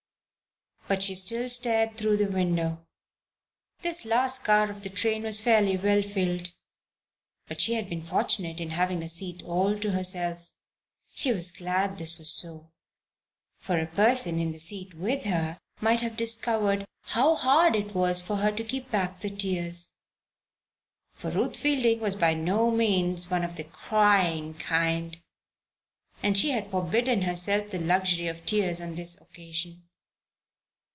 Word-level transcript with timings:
But 0.87 1.01
she 1.03 1.15
still 1.15 1.47
stared 1.47 1.95
through 1.95 2.17
the 2.17 2.25
window. 2.27 2.85
This 3.81 4.03
last 4.03 4.43
car 4.43 4.69
of 4.69 4.83
the 4.83 4.89
train 4.89 5.23
was 5.23 5.39
fairly 5.39 5.77
well 5.77 6.01
filled, 6.01 6.51
but 7.47 7.61
she 7.61 7.75
had 7.75 7.87
been 7.87 8.01
fortunate 8.03 8.59
in 8.59 8.71
having 8.71 9.01
a 9.01 9.07
seat 9.07 9.41
all 9.43 9.79
to 9.79 9.91
herself; 9.91 10.51
she 11.13 11.31
was 11.31 11.53
glad 11.53 11.97
this 11.97 12.17
was 12.19 12.29
so, 12.29 12.73
for 13.57 13.79
a 13.79 13.87
person 13.87 14.37
in 14.37 14.51
the 14.51 14.57
seat 14.59 14.93
with 14.93 15.23
her 15.23 15.57
might 15.79 16.01
have 16.01 16.17
discovered 16.17 16.85
how 17.03 17.35
hard 17.35 17.73
it 17.73 17.95
was 17.95 18.19
for 18.21 18.37
her 18.37 18.51
to 18.51 18.63
keep 18.63 18.91
back 18.91 19.21
the 19.21 19.29
tears. 19.29 19.93
For 21.13 21.29
Ruth 21.31 21.55
Fielding 21.55 22.01
was 22.01 22.17
by 22.17 22.33
no 22.33 22.69
means 22.69 23.31
one 23.31 23.45
of 23.45 23.55
the 23.55 23.63
"crying 23.63 24.55
kind," 24.55 25.21
and 26.21 26.37
she 26.37 26.49
had 26.49 26.69
forbidden 26.69 27.21
herself 27.21 27.69
the 27.69 27.79
luxury 27.79 28.27
of 28.27 28.45
tears 28.45 28.81
on 28.81 28.95
this 28.95 29.21
occasion. 29.21 29.87